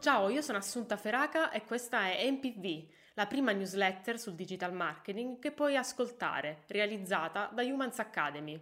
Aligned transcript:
Ciao, 0.00 0.28
io 0.28 0.42
sono 0.42 0.58
Assunta 0.58 0.96
Feraca 0.96 1.52
e 1.52 1.64
questa 1.64 2.10
è 2.10 2.28
MPV, 2.28 2.88
la 3.14 3.26
prima 3.26 3.52
newsletter 3.52 4.18
sul 4.18 4.34
digital 4.34 4.72
marketing 4.72 5.38
che 5.38 5.52
puoi 5.52 5.76
ascoltare, 5.76 6.64
realizzata 6.66 7.50
da 7.52 7.62
Humans 7.62 7.98
Academy. 8.00 8.60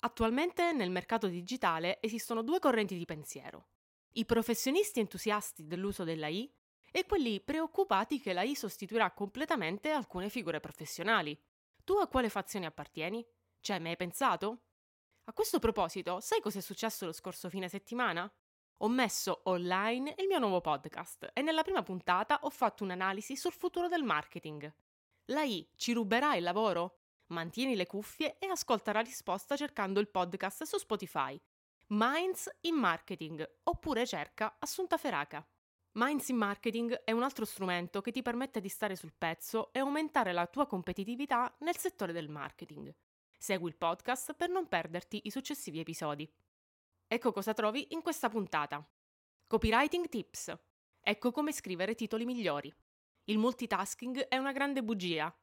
Attualmente 0.00 0.72
nel 0.72 0.90
mercato 0.90 1.26
digitale 1.26 2.00
esistono 2.00 2.42
due 2.42 2.60
correnti 2.60 2.96
di 2.96 3.04
pensiero. 3.04 3.70
I 4.12 4.24
professionisti 4.24 5.00
entusiasti 5.00 5.66
dell'uso 5.66 6.04
dell'AI 6.04 6.54
e 6.92 7.04
quelli 7.04 7.40
preoccupati 7.40 8.20
che 8.20 8.32
l'AI 8.32 8.54
sostituirà 8.54 9.10
completamente 9.10 9.90
alcune 9.90 10.28
figure 10.28 10.60
professionali. 10.60 11.36
Tu 11.82 11.94
a 11.94 12.06
quale 12.06 12.28
fazione 12.28 12.66
appartieni? 12.66 13.26
Ci 13.60 13.72
hai 13.72 13.80
mai 13.80 13.96
pensato? 13.96 14.67
A 15.28 15.34
questo 15.34 15.58
proposito, 15.58 16.20
sai 16.20 16.40
cosa 16.40 16.58
è 16.58 16.62
successo 16.62 17.04
lo 17.04 17.12
scorso 17.12 17.50
fine 17.50 17.68
settimana? 17.68 18.32
Ho 18.78 18.88
messo 18.88 19.42
online 19.44 20.14
il 20.16 20.26
mio 20.26 20.38
nuovo 20.38 20.62
podcast 20.62 21.32
e 21.34 21.42
nella 21.42 21.62
prima 21.62 21.82
puntata 21.82 22.38
ho 22.44 22.48
fatto 22.48 22.82
un'analisi 22.82 23.36
sul 23.36 23.52
futuro 23.52 23.88
del 23.88 24.04
marketing. 24.04 24.72
L'AI 25.26 25.68
ci 25.76 25.92
ruberà 25.92 26.34
il 26.34 26.42
lavoro? 26.42 27.00
Mantieni 27.26 27.76
le 27.76 27.84
cuffie 27.84 28.38
e 28.38 28.46
ascolta 28.46 28.92
la 28.92 29.00
risposta 29.00 29.54
cercando 29.54 30.00
il 30.00 30.08
podcast 30.08 30.62
su 30.62 30.78
Spotify. 30.78 31.38
Minds 31.88 32.50
in 32.62 32.76
Marketing 32.76 33.46
oppure 33.64 34.06
cerca 34.06 34.56
Assunta 34.58 34.96
Feraca. 34.96 35.46
Minds 35.98 36.30
in 36.30 36.36
Marketing 36.36 37.02
è 37.04 37.12
un 37.12 37.22
altro 37.22 37.44
strumento 37.44 38.00
che 38.00 38.12
ti 38.12 38.22
permette 38.22 38.62
di 38.62 38.70
stare 38.70 38.96
sul 38.96 39.12
pezzo 39.12 39.74
e 39.74 39.80
aumentare 39.80 40.32
la 40.32 40.46
tua 40.46 40.66
competitività 40.66 41.54
nel 41.58 41.76
settore 41.76 42.14
del 42.14 42.30
marketing. 42.30 42.94
Segui 43.40 43.68
il 43.68 43.76
podcast 43.76 44.34
per 44.34 44.50
non 44.50 44.66
perderti 44.66 45.20
i 45.24 45.30
successivi 45.30 45.78
episodi. 45.78 46.28
Ecco 47.06 47.32
cosa 47.32 47.54
trovi 47.54 47.86
in 47.90 48.02
questa 48.02 48.28
puntata. 48.28 48.84
Copywriting 49.46 50.08
Tips. 50.08 50.52
Ecco 51.00 51.30
come 51.30 51.52
scrivere 51.52 51.94
titoli 51.94 52.24
migliori. 52.24 52.74
Il 53.24 53.38
multitasking 53.38 54.26
è 54.26 54.36
una 54.36 54.50
grande 54.50 54.82
bugia. 54.82 55.34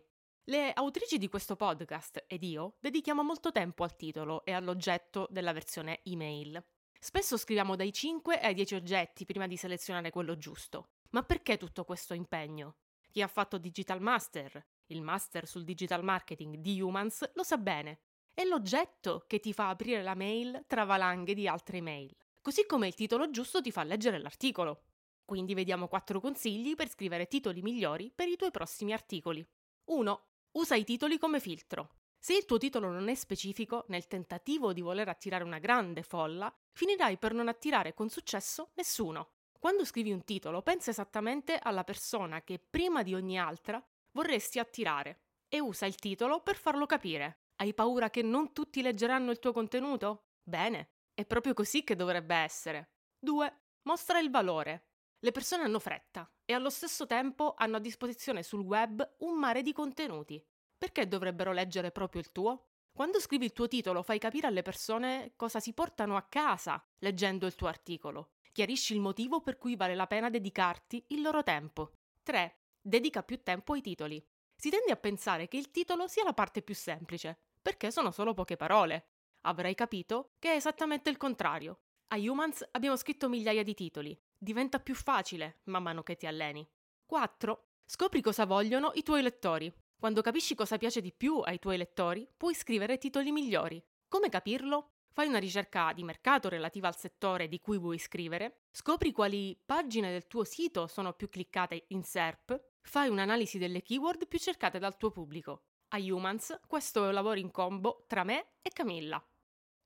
Le 0.50 0.74
autrici 0.74 1.18
di 1.18 1.30
questo 1.30 1.56
podcast 1.56 2.26
ed 2.28 2.44
io 2.44 2.76
dedichiamo 2.80 3.24
molto 3.24 3.52
tempo 3.52 3.84
al 3.84 3.96
titolo 3.96 4.46
e 4.46 4.52
all'oggetto 4.52 5.28
della 5.30 5.54
versione 5.54 6.02
email. 6.04 6.64
Spesso 7.00 7.38
scriviamo 7.38 7.76
dai 7.76 7.94
5 7.94 8.40
ai 8.40 8.54
10 8.54 8.76
oggetti 8.76 9.26
prima 9.26 9.48
di 9.48 9.56
selezionare 9.56 10.10
quello 10.10 10.38
giusto. 10.38 10.90
Ma 11.12 11.24
perché 11.24 11.58
tutto 11.58 11.84
questo 11.84 12.14
impegno? 12.14 12.76
Chi 13.10 13.22
ha 13.22 13.28
fatto 13.28 13.58
Digital 13.58 14.02
Master, 14.02 14.66
il 14.88 15.02
master 15.02 15.48
sul 15.48 15.64
digital 15.64 16.04
marketing 16.04 16.58
di 16.58 16.80
Humans, 16.82 17.32
lo 17.34 17.44
sa 17.44 17.58
bene. 17.58 18.00
È 18.34 18.44
l'oggetto 18.44 19.24
che 19.28 19.40
ti 19.40 19.54
fa 19.54 19.70
aprire 19.70 20.04
la 20.04 20.16
mail 20.16 20.64
tra 20.68 20.84
valanghe 20.84 21.34
di 21.34 21.48
altre 21.48 21.82
mail, 21.82 22.16
così 22.42 22.66
come 22.66 22.88
il 22.88 22.94
titolo 22.94 23.30
giusto 23.32 23.62
ti 23.62 23.72
fa 23.72 23.84
leggere 23.84 24.20
l'articolo. 24.20 24.84
Quindi 25.26 25.54
vediamo 25.54 25.88
quattro 25.88 26.22
consigli 26.22 26.76
per 26.76 26.90
scrivere 26.90 27.28
titoli 27.28 27.62
migliori 27.62 28.12
per 28.14 28.28
i 28.28 28.36
tuoi 28.36 28.52
prossimi 28.52 28.94
articoli. 28.94 29.46
1. 29.86 30.26
Usa 30.52 30.76
i 30.76 30.84
titoli 30.84 31.18
come 31.18 31.40
filtro. 31.40 31.96
Se 32.18 32.36
il 32.36 32.46
tuo 32.46 32.58
titolo 32.58 32.90
non 32.90 33.10
è 33.10 33.16
specifico, 33.16 33.86
nel 33.88 34.08
tentativo 34.08 34.74
di 34.74 34.82
voler 34.82 35.08
attirare 35.08 35.44
una 35.44 35.60
grande 35.60 36.04
folla, 36.04 36.54
finirai 36.72 37.18
per 37.18 37.34
non 37.34 37.48
attirare 37.48 37.94
con 37.94 38.10
successo 38.10 38.72
nessuno. 38.76 39.32
Quando 39.60 39.86
scrivi 39.86 40.12
un 40.12 40.24
titolo, 40.24 40.62
pensa 40.62 40.92
esattamente 40.92 41.58
alla 41.58 41.84
persona 41.84 42.44
che 42.44 42.60
prima 42.60 43.04
di 43.04 43.14
ogni 43.14 43.40
altra 43.40 43.84
vorresti 44.18 44.58
attirare 44.58 45.26
e 45.48 45.60
usa 45.60 45.86
il 45.86 45.96
titolo 45.96 46.42
per 46.42 46.56
farlo 46.56 46.88
capire. 46.88 47.44
Hai 47.58 47.76
paura 47.76 48.10
che 48.10 48.24
non 48.24 48.52
tutti 48.52 48.82
leggeranno 48.82 49.30
il 49.30 49.38
tuo 49.38 49.52
contenuto? 49.52 50.30
Bene, 50.42 50.90
è 51.14 51.24
proprio 51.24 51.54
così 51.54 51.84
che 51.84 51.96
dovrebbe 51.96 52.34
essere. 52.34 52.94
2. 53.20 53.60
Mostra 53.84 54.18
il 54.18 54.32
valore. 54.32 54.88
Le 55.20 55.32
persone 55.32 55.64
hanno 55.64 55.78
fretta 55.78 56.28
e 56.46 56.54
allo 56.54 56.72
stesso 56.72 57.06
tempo 57.06 57.54
hanno 57.56 57.76
a 57.76 57.80
disposizione 57.80 58.42
sul 58.42 58.62
web 58.62 59.08
un 59.20 59.38
mare 59.38 59.62
di 59.62 59.72
contenuti. 59.72 60.44
Perché 60.76 61.08
dovrebbero 61.08 61.52
leggere 61.52 61.92
proprio 61.92 62.22
il 62.22 62.32
tuo? 62.32 62.70
Quando 62.92 63.20
scrivi 63.20 63.46
il 63.46 63.54
tuo 63.54 63.68
titolo 63.68 64.02
fai 64.02 64.18
capire 64.18 64.48
alle 64.48 64.64
persone 64.64 65.34
cosa 65.36 65.60
si 65.60 65.74
portano 65.74 66.16
a 66.16 66.24
casa 66.24 66.84
leggendo 67.00 67.46
il 67.46 67.54
tuo 67.54 67.68
articolo. 67.68 68.32
Chiarisci 68.52 68.94
il 68.94 69.00
motivo 69.00 69.42
per 69.42 69.60
cui 69.60 69.76
vale 69.76 69.94
la 69.94 70.08
pena 70.08 70.32
dedicarti 70.32 71.06
il 71.10 71.22
loro 71.22 71.44
tempo. 71.44 71.92
3. 72.24 72.62
Dedica 72.88 73.22
più 73.22 73.44
tempo 73.44 73.74
ai 73.74 73.82
titoli. 73.82 74.26
Si 74.56 74.70
tende 74.70 74.94
a 74.94 74.96
pensare 74.96 75.50
che 75.50 75.58
il 75.58 75.72
titolo 75.72 76.08
sia 76.08 76.24
la 76.24 76.32
parte 76.32 76.62
più 76.62 76.74
semplice, 76.74 77.38
perché 77.62 77.92
sono 77.92 78.12
solo 78.12 78.34
poche 78.34 78.56
parole. 78.56 79.08
Avrai 79.42 79.76
capito 79.76 80.36
che 80.40 80.54
è 80.54 80.56
esattamente 80.56 81.10
il 81.10 81.18
contrario. 81.18 81.80
A 82.08 82.16
Humans 82.16 82.66
abbiamo 82.72 82.96
scritto 82.96 83.28
migliaia 83.28 83.64
di 83.64 83.74
titoli. 83.74 84.18
Diventa 84.38 84.80
più 84.80 84.96
facile 84.96 85.60
man 85.66 85.84
mano 85.84 86.02
che 86.02 86.16
ti 86.16 86.28
alleni. 86.28 86.66
4. 87.06 87.66
Scopri 87.84 88.22
cosa 88.22 88.46
vogliono 88.46 88.92
i 88.94 89.04
tuoi 89.04 89.22
lettori. 89.22 89.70
Quando 90.00 90.22
capisci 90.22 90.56
cosa 90.56 90.78
piace 90.78 91.02
di 91.02 91.12
più 91.12 91.42
ai 91.42 91.60
tuoi 91.60 91.76
lettori, 91.76 92.26
puoi 92.38 92.56
scrivere 92.56 92.98
titoli 92.98 93.34
migliori. 93.34 93.84
Come 94.08 94.30
capirlo? 94.30 94.92
Fai 95.12 95.28
una 95.28 95.40
ricerca 95.40 95.92
di 95.92 96.06
mercato 96.06 96.48
relativa 96.48 96.88
al 96.88 96.96
settore 96.96 97.50
di 97.50 97.60
cui 97.60 97.80
vuoi 97.80 97.98
scrivere, 97.98 98.62
scopri 98.72 99.12
quali 99.12 99.60
pagine 99.66 100.10
del 100.10 100.28
tuo 100.28 100.46
sito 100.46 100.88
sono 100.88 101.12
più 101.12 101.28
cliccate 101.28 101.86
in 101.88 102.04
SERP, 102.04 102.76
fai 102.88 103.10
un'analisi 103.10 103.58
delle 103.58 103.82
keyword 103.82 104.28
più 104.28 104.40
cercate 104.40 104.80
dal 104.80 104.98
tuo 104.98 105.12
pubblico. 105.12 105.64
A 105.90 105.98
Humans 105.98 106.62
questo 106.68 107.04
è 107.04 107.08
un 107.08 107.14
lavoro 107.14 107.38
in 107.38 107.52
combo 107.52 108.06
tra 108.08 108.24
me 108.24 108.54
e 108.62 108.70
Camilla. 108.70 109.24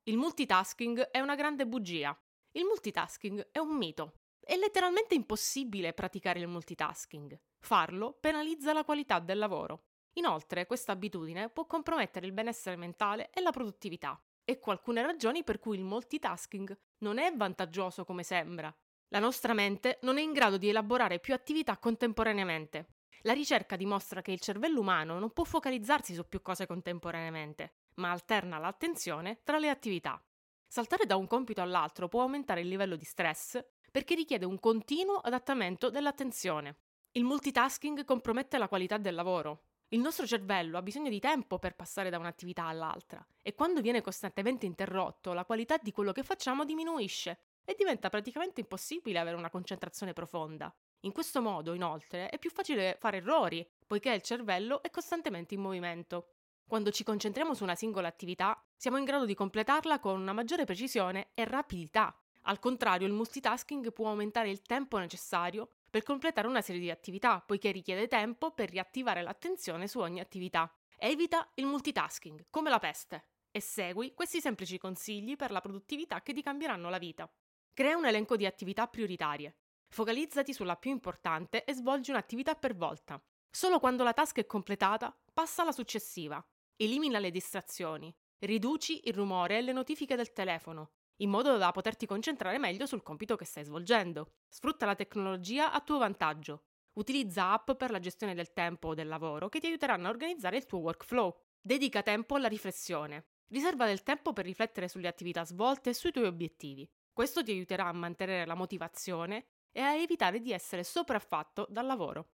Il 0.04 0.18
multitasking 0.18 1.10
è 1.10 1.20
una 1.20 1.36
grande 1.36 1.66
bugia. 1.66 2.18
Il 2.52 2.64
multitasking 2.66 3.50
è 3.52 3.60
un 3.60 3.76
mito. 3.76 4.14
È 4.40 4.56
letteralmente 4.56 5.16
impossibile 5.16 5.94
praticare 5.94 6.40
il 6.40 6.48
multitasking. 6.48 7.40
Farlo 7.60 8.14
penalizza 8.14 8.74
la 8.74 8.84
qualità 8.84 9.20
del 9.20 9.38
lavoro. 9.40 9.86
Inoltre, 10.14 10.66
questa 10.66 10.92
abitudine 10.92 11.50
può 11.50 11.66
compromettere 11.66 12.26
il 12.26 12.34
benessere 12.34 12.76
mentale 12.76 13.30
e 13.32 13.42
la 13.42 13.52
produttività. 13.52 14.22
Ecco 14.44 14.72
alcune 14.72 15.02
ragioni 15.02 15.44
per 15.44 15.60
cui 15.60 15.78
il 15.78 15.84
multitasking 15.84 16.78
non 17.00 17.18
è 17.18 17.32
vantaggioso 17.36 18.04
come 18.06 18.24
sembra. 18.24 18.76
La 19.14 19.20
nostra 19.20 19.54
mente 19.54 20.00
non 20.04 20.18
è 20.18 20.22
in 20.22 20.32
grado 20.32 20.56
di 20.56 20.70
elaborare 20.70 21.20
più 21.20 21.34
attività 21.34 21.78
contemporaneamente. 21.78 22.88
La 23.24 23.34
ricerca 23.34 23.76
dimostra 23.76 24.22
che 24.22 24.32
il 24.32 24.40
cervello 24.40 24.80
umano 24.80 25.20
non 25.20 25.32
può 25.32 25.44
focalizzarsi 25.44 26.14
su 26.14 26.30
più 26.30 26.42
cose 26.42 26.66
contemporaneamente, 26.66 27.74
ma 27.96 28.12
alterna 28.12 28.58
l'attenzione 28.58 29.42
tra 29.44 29.60
le 29.60 29.68
attività. 29.68 30.24
Saltare 30.66 31.06
da 31.06 31.18
un 31.18 31.28
compito 31.28 31.62
all'altro 31.62 32.08
può 32.08 32.22
aumentare 32.22 32.62
il 32.62 32.70
livello 32.70 32.96
di 32.96 33.04
stress 33.04 33.62
perché 33.92 34.16
richiede 34.16 34.46
un 34.46 34.62
continuo 34.62 35.18
adattamento 35.18 35.90
dell'attenzione. 35.90 36.78
Il 37.12 37.26
multitasking 37.26 38.06
compromette 38.06 38.58
la 38.58 38.70
qualità 38.70 38.98
del 38.98 39.14
lavoro, 39.14 39.64
il 39.94 40.00
nostro 40.00 40.26
cervello 40.26 40.78
ha 40.78 40.82
bisogno 40.82 41.10
di 41.10 41.20
tempo 41.20 41.60
per 41.60 41.76
passare 41.76 42.10
da 42.10 42.18
un'attività 42.18 42.64
all'altra 42.64 43.26
e 43.42 43.54
quando 43.54 43.82
viene 43.82 44.00
costantemente 44.00 44.66
interrotto 44.66 45.34
la 45.34 45.44
qualità 45.44 45.76
di 45.76 45.92
quello 45.92 46.14
che 46.14 46.24
facciamo 46.24 46.64
diminuisce 46.64 47.40
e 47.66 47.76
diventa 47.78 48.10
praticamente 48.10 48.62
impossibile 48.62 49.20
avere 49.20 49.36
una 49.36 49.50
concentrazione 49.50 50.14
profonda. 50.14 50.74
In 51.02 51.12
questo 51.12 51.42
modo, 51.42 51.74
inoltre, 51.74 52.30
è 52.30 52.38
più 52.38 52.50
facile 52.50 52.98
fare 53.00 53.18
errori, 53.18 53.68
poiché 53.88 54.12
il 54.12 54.22
cervello 54.22 54.82
è 54.84 54.90
costantemente 54.90 55.54
in 55.54 55.62
movimento. 55.62 56.34
Quando 56.68 56.92
ci 56.92 57.04
concentriamo 57.04 57.54
su 57.54 57.64
una 57.64 57.76
singola 57.76 58.08
attività, 58.08 58.64
siamo 58.76 58.98
in 58.98 59.04
grado 59.04 59.26
di 59.26 59.34
completarla 59.34 60.00
con 60.00 60.20
una 60.20 60.34
maggiore 60.34 60.66
precisione 60.66 61.32
e 61.34 61.44
rapidità. 61.46 62.16
Al 62.44 62.60
contrario, 62.60 63.08
il 63.08 63.14
multitasking 63.14 63.92
può 63.92 64.08
aumentare 64.08 64.50
il 64.50 64.62
tempo 64.62 64.98
necessario 64.98 65.70
per 65.90 66.04
completare 66.04 66.48
una 66.48 66.62
serie 66.62 66.82
di 66.82 66.90
attività, 66.90 67.42
poiché 67.42 67.72
richiede 67.72 68.08
tempo 68.08 68.52
per 68.52 68.70
riattivare 68.70 69.22
l'attenzione 69.22 69.88
su 69.88 70.00
ogni 70.00 70.20
attività. 70.20 70.74
Evita 70.98 71.50
il 71.56 71.66
multitasking, 71.66 72.46
come 72.50 72.70
la 72.70 72.80
peste, 72.80 73.26
e 73.52 73.60
segui 73.60 74.14
questi 74.14 74.40
semplici 74.40 74.78
consigli 74.78 75.36
per 75.36 75.52
la 75.52 75.60
produttività 75.60 76.22
che 76.22 76.32
ti 76.32 76.42
cambieranno 76.42 76.90
la 76.90 77.00
vita. 77.00 77.30
Crea 77.74 77.96
un 77.96 78.06
elenco 78.06 78.36
di 78.36 78.46
attività 78.46 78.86
prioritarie. 78.88 79.56
Focalizzati 79.88 80.54
sulla 80.54 80.76
più 80.76 80.92
importante 80.92 81.64
e 81.64 81.74
svolgi 81.74 82.12
un'attività 82.12 82.54
per 82.56 82.76
volta. 82.76 83.24
Solo 83.50 83.80
quando 83.80 84.04
la 84.04 84.12
task 84.12 84.40
è 84.40 84.46
completata, 84.46 85.18
passa 85.34 85.62
alla 85.62 85.72
successiva. 85.72 86.46
Elimina 86.76 87.18
le 87.20 87.32
distrazioni. 87.32 88.14
Riduci 88.40 89.08
il 89.08 89.14
rumore 89.14 89.58
e 89.58 89.62
le 89.62 89.72
notifiche 89.72 90.18
del 90.18 90.34
telefono, 90.34 90.92
in 91.22 91.30
modo 91.30 91.56
da 91.56 91.72
poterti 91.72 92.06
concentrare 92.06 92.58
meglio 92.58 92.86
sul 92.86 93.04
compito 93.04 93.38
che 93.38 93.46
stai 93.46 93.64
svolgendo. 93.64 94.34
Sfrutta 94.50 94.86
la 94.86 94.96
tecnologia 94.96 95.72
a 95.72 95.80
tuo 95.80 95.98
vantaggio. 95.98 96.64
Utilizza 96.94 97.54
app 97.54 97.72
per 97.72 97.92
la 97.92 98.00
gestione 98.00 98.34
del 98.34 98.52
tempo 98.52 98.90
o 98.90 98.94
del 98.94 99.08
lavoro 99.08 99.48
che 99.48 99.60
ti 99.62 99.68
aiuteranno 99.68 100.08
a 100.08 100.10
organizzare 100.10 100.58
il 100.58 100.66
tuo 100.66 100.80
workflow. 100.80 101.34
Dedica 101.62 102.04
tempo 102.04 102.36
alla 102.36 102.50
riflessione. 102.50 103.28
Riserva 103.48 103.86
del 103.86 104.04
tempo 104.04 104.34
per 104.34 104.44
riflettere 104.44 104.90
sulle 104.90 105.08
attività 105.08 105.46
svolte 105.46 105.92
e 105.92 105.94
sui 105.94 106.12
tuoi 106.12 106.26
obiettivi. 106.26 106.90
Questo 107.14 107.44
ti 107.44 107.52
aiuterà 107.52 107.88
a 107.88 107.94
mantenere 107.94 108.46
la 108.46 108.56
motivazione 108.56 109.46
e 109.72 109.82
a 109.82 109.96
evitare 109.96 110.40
di 110.40 110.52
essere 110.52 110.84
sopraffatto 110.84 111.68
dal 111.70 111.86
lavoro. 111.86 112.30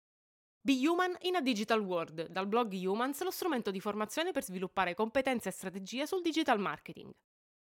Be 0.62 0.86
Human 0.88 1.16
in 1.22 1.36
a 1.36 1.42
Digital 1.42 1.80
World, 1.80 2.28
dal 2.28 2.48
blog 2.48 2.74
Humans, 2.74 3.24
lo 3.24 3.32
strumento 3.32 3.72
di 3.72 3.80
formazione 3.80 4.32
per 4.32 4.44
sviluppare 4.44 4.94
competenze 4.94 5.50
e 5.50 5.54
strategie 5.54 6.06
sul 6.06 6.22
digital 6.22 6.60
marketing. 6.60 7.12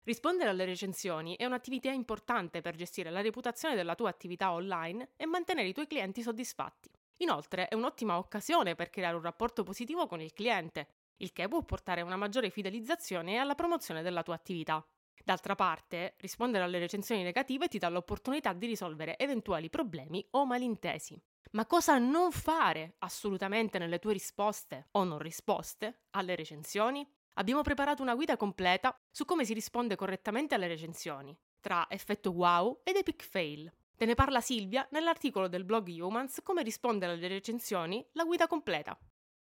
Rispondere 0.05 0.51
alle 0.51 0.65
recensioni 0.65 1.37
è 1.37 1.45
un'attività 1.45 1.91
importante 1.91 2.61
per 2.61 2.75
gestire 2.75 3.11
la 3.11 3.21
reputazione 3.21 3.75
della 3.75 3.95
tua 3.95 4.09
attività 4.09 4.53
online 4.53 5.13
e 5.17 5.27
mantenere 5.27 5.69
i 5.69 5.73
tuoi 5.73 5.87
clienti 5.87 6.23
soddisfatti. 6.23 6.91
Inoltre 7.19 7.69
è 7.69 7.75
un'ottima 7.75 8.19
occasione 8.19 8.75
per 8.75 8.91
creare 8.91 9.17
un 9.17 9.23
rapporto 9.23 9.63
positivo 9.63 10.07
con 10.07 10.21
il 10.21 10.33
cliente, 10.33 10.89
il 11.19 11.33
che 11.33 11.47
può 11.47 11.63
portare 11.63 12.01
a 12.01 12.05
una 12.05 12.17
maggiore 12.17 12.51
fidelizzazione 12.51 13.35
e 13.35 13.37
alla 13.37 13.55
promozione 13.55 14.03
della 14.03 14.23
tua 14.23 14.35
attività. 14.35 14.85
D'altra 15.25 15.55
parte, 15.55 16.15
rispondere 16.19 16.65
alle 16.65 16.79
recensioni 16.79 17.23
negative 17.23 17.69
ti 17.69 17.79
dà 17.79 17.89
l'opportunità 17.89 18.53
di 18.53 18.67
risolvere 18.67 19.17
eventuali 19.19 19.71
problemi 19.71 20.27
o 20.31 20.45
malintesi. 20.45 21.21
Ma 21.53 21.67
cosa 21.67 21.99
non 21.99 22.33
fare 22.33 22.97
assolutamente 22.99 23.79
nelle 23.79 23.99
tue 23.99 24.15
risposte 24.15 24.89
o 24.93 25.05
non 25.05 25.19
risposte 25.19 26.05
alle 26.11 26.35
recensioni? 26.35 27.07
Abbiamo 27.35 27.63
preparato 27.63 28.03
una 28.03 28.15
guida 28.15 28.37
completa 28.37 28.95
su 29.11 29.25
come 29.25 29.45
si 29.45 29.55
risponde 29.55 29.97
correttamente 29.97 30.55
alle 30.55 30.67
recensioni, 30.67 31.37
tra 31.61 31.87
effetto 31.89 32.31
wow 32.31 32.81
ed 32.83 32.97
epic 32.97 33.23
fail. 33.23 33.73
Te 33.97 34.07
ne 34.07 34.15
parla 34.15 34.41
Silvia 34.41 34.87
nell'articolo 34.91 35.47
del 35.47 35.65
blog 35.65 35.89
Humans 35.89 36.41
Come 36.43 36.63
rispondere 36.63 37.13
alle 37.13 37.29
recensioni, 37.29 38.05
la 38.13 38.25
guida 38.25 38.47
completa. 38.47 38.99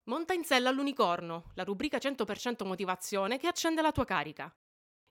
Monta 0.05 0.33
in 0.33 0.43
sella 0.43 0.69
all'unicorno, 0.69 1.51
la 1.53 1.63
rubrica 1.63 1.97
100% 1.97 2.65
motivazione 2.65 3.37
che 3.37 3.47
accende 3.47 3.81
la 3.81 3.91
tua 3.91 4.05
carica. 4.05 4.53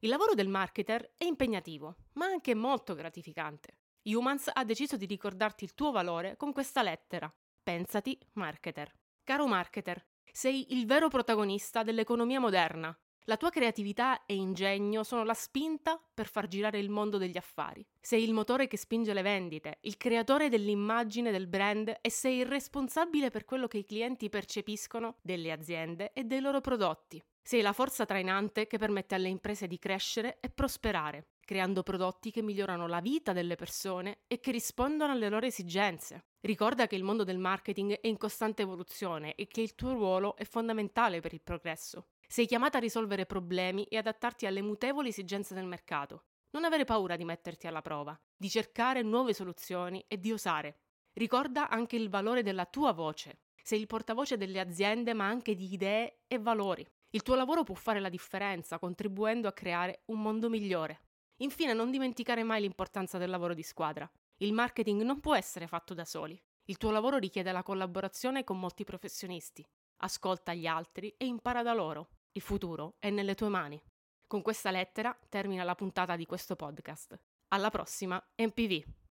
Il 0.01 0.11
lavoro 0.11 0.35
del 0.35 0.47
marketer 0.47 1.15
è 1.17 1.25
impegnativo, 1.25 1.97
ma 2.13 2.27
anche 2.27 2.55
molto 2.55 2.95
gratificante. 2.95 3.79
Humans 4.05 4.49
ha 4.53 4.65
deciso 4.65 4.97
di 4.97 5.07
ricordarti 5.07 5.65
il 5.65 5.75
tuo 5.75 5.91
valore 5.91 6.37
con 6.37 6.53
questa 6.53 6.83
lettera. 6.83 7.33
Pensati, 7.61 8.17
marketer. 8.35 8.95
Caro 9.25 9.49
marketer, 9.49 10.07
sei 10.31 10.73
il 10.73 10.87
vero 10.87 11.09
protagonista 11.09 11.83
dell'economia 11.83 12.39
moderna. 12.39 12.97
La 13.25 13.37
tua 13.37 13.51
creatività 13.51 14.25
e 14.25 14.37
ingegno 14.37 15.03
sono 15.03 15.25
la 15.25 15.35
spinta 15.35 16.01
per 16.15 16.29
far 16.29 16.47
girare 16.47 16.79
il 16.79 16.91
mondo 16.91 17.19
degli 17.19 17.37
affari. 17.37 17.85
Sei 18.01 18.23
il 18.23 18.33
motore 18.33 18.69
che 18.69 18.77
spinge 18.77 19.13
le 19.13 19.23
vendite, 19.23 19.79
il 19.81 19.97
creatore 19.97 20.49
dell'immagine 20.49 21.33
del 21.33 21.49
brand 21.49 21.99
e 22.01 22.09
sei 22.09 22.39
il 22.39 22.47
responsabile 22.47 23.31
per 23.31 23.45
quello 23.45 23.67
che 23.67 23.79
i 23.79 23.85
clienti 23.85 24.29
percepiscono 24.29 25.17
delle 25.23 25.51
aziende 25.51 26.13
e 26.13 26.23
dei 26.23 26.41
loro 26.41 26.61
prodotti. 26.61 27.21
Sei 27.49 27.63
la 27.63 27.73
forza 27.73 28.05
trainante 28.05 28.67
che 28.67 28.77
permette 28.77 29.15
alle 29.15 29.31
imprese 29.31 29.67
di 29.67 29.79
crescere 29.79 30.37
e 30.39 30.51
prosperare, 30.51 31.29
creando 31.41 31.83
prodotti 31.83 32.31
che 32.31 32.43
migliorano 32.43 32.87
la 32.87 33.01
vita 33.01 33.33
delle 33.33 33.55
persone 33.55 34.19
e 34.27 34.39
che 34.39 34.51
rispondono 34.51 35.15
alle 35.15 35.31
loro 35.31 35.47
esigenze. 35.47 36.27
Ricorda 36.41 36.87
che 36.87 36.95
il 36.95 37.05
mondo 37.05 37.25
del 37.25 37.39
marketing 37.39 38.01
è 38.01 38.07
in 38.07 38.19
costante 38.19 38.61
evoluzione 38.61 39.35
e 39.35 39.47
che 39.47 39.63
il 39.63 39.75
tuo 39.75 39.95
ruolo 39.95 40.37
è 40.37 40.45
fondamentale 40.45 41.21
per 41.21 41.33
il 41.33 41.41
progresso. 41.41 42.09
Sei 42.29 42.45
chiamata 42.45 42.77
a 42.77 42.83
risolvere 42.83 43.25
problemi 43.25 43.85
e 43.85 43.97
adattarti 43.97 44.45
alle 44.45 44.61
mutevoli 44.61 45.09
esigenze 45.09 45.55
del 45.55 45.65
mercato. 45.65 46.25
Non 46.51 46.65
avere 46.65 46.85
paura 46.85 47.17
di 47.17 47.25
metterti 47.25 47.67
alla 47.67 47.81
prova, 47.81 48.15
di 48.37 48.51
cercare 48.51 49.01
nuove 49.01 49.33
soluzioni 49.33 50.05
e 50.07 50.19
di 50.19 50.33
osare. 50.33 50.81
Ricorda 51.15 51.71
anche 51.71 51.97
il 51.97 52.11
valore 52.11 52.43
della 52.43 52.67
tua 52.67 52.93
voce. 52.93 53.39
Sei 53.63 53.81
il 53.81 53.87
portavoce 53.87 54.37
delle 54.37 54.61
aziende 54.61 55.15
ma 55.15 55.27
anche 55.27 55.55
di 55.55 55.73
idee 55.73 56.19
e 56.27 56.39
valori. 56.39 56.87
Il 57.11 57.23
tuo 57.23 57.35
lavoro 57.35 57.65
può 57.65 57.75
fare 57.75 58.01
la 58.01 58.11
differenza, 58.11 58.79
contribuendo 58.79 59.49
a 59.49 59.53
creare 59.53 60.03
un 60.07 60.21
mondo 60.21 60.51
migliore. 60.51 61.01
Infine, 61.37 61.73
non 61.73 61.91
dimenticare 61.91 62.43
mai 62.43 62.61
l'importanza 62.61 63.17
del 63.17 63.31
lavoro 63.31 63.55
di 63.55 63.63
squadra. 63.63 64.11
Il 64.39 64.53
marketing 64.53 65.03
non 65.03 65.21
può 65.21 65.35
essere 65.35 65.67
fatto 65.67 65.95
da 65.95 66.05
soli. 66.05 66.41
Il 66.65 66.77
tuo 66.77 66.91
lavoro 66.91 67.17
richiede 67.17 67.51
la 67.51 67.63
collaborazione 67.63 68.45
con 68.45 68.59
molti 68.59 68.85
professionisti. 68.85 69.67
Ascolta 70.03 70.53
gli 70.53 70.67
altri 70.67 71.15
e 71.17 71.25
impara 71.25 71.63
da 71.63 71.73
loro. 71.73 72.11
Il 72.33 72.43
futuro 72.43 72.97
è 72.99 73.09
nelle 73.11 73.35
tue 73.35 73.49
mani. 73.49 73.83
Con 74.27 74.43
questa 74.43 74.71
lettera 74.71 75.19
termina 75.31 75.65
la 75.65 75.75
puntata 75.75 76.15
di 76.15 76.27
questo 76.27 76.57
podcast. 76.57 77.19
Alla 77.49 77.71
prossima, 77.71 78.23
MPV! 78.37 79.07